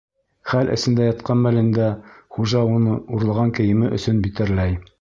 [0.51, 1.89] Хәл эсендә ятҡан мәлендә
[2.37, 4.79] хужа уны урлаған кейеме өсөн битәрләй.